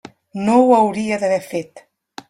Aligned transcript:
No 0.47 0.55
ho 0.61 0.73
hauria 0.79 1.21
d'haver 1.25 1.41
fet. 1.53 1.89